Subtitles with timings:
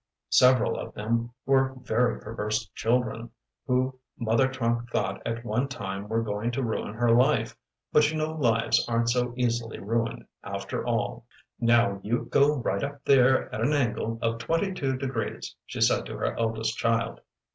[0.31, 3.29] Several of them were very perverse children,
[3.67, 7.55] who mother trunk thought at one time were going to ruin her life,
[7.93, 11.27] but you know lives aren't so easily ruined after all.
[11.59, 16.07] 'Now you go right up there at an angle of twenty two degrees,' she said
[16.07, 17.21] to her eldest child.